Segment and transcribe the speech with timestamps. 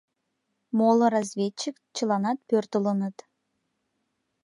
[0.77, 3.17] Моло разведчик чыланат пӧртылыныт.